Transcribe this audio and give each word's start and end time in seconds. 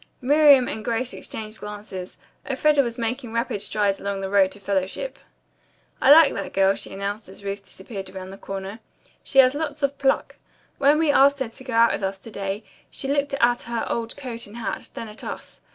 Miriam 0.19 0.67
and 0.67 0.83
Grace 0.83 1.13
exchanged 1.13 1.59
glances. 1.59 2.17
Elfreda 2.49 2.81
was 2.81 2.97
making 2.97 3.33
rapid 3.33 3.61
strides 3.61 3.99
along 3.99 4.19
the 4.21 4.31
road 4.31 4.51
to 4.51 4.59
fellowship. 4.59 5.19
"I 6.01 6.11
like 6.11 6.33
that 6.33 6.53
girl," 6.53 6.73
she 6.73 6.91
announced 6.91 7.29
as 7.29 7.43
Ruth 7.43 7.63
disappeared 7.63 8.09
around 8.09 8.31
the 8.31 8.37
corner. 8.39 8.79
"She 9.23 9.37
has 9.37 9.53
lots 9.53 9.83
of 9.83 9.99
pluck. 9.99 10.37
When 10.79 10.97
we 10.97 11.11
asked 11.11 11.37
her 11.37 11.49
to 11.49 11.63
go 11.63 11.73
out 11.73 11.91
with 11.93 12.01
us 12.01 12.17
to 12.21 12.31
day 12.31 12.63
she 12.89 13.07
looked 13.07 13.35
at 13.35 13.61
her 13.61 13.85
old 13.87 14.17
coat 14.17 14.47
and 14.47 14.57
hat, 14.57 14.89
then 14.95 15.07
at 15.07 15.23
us. 15.23 15.61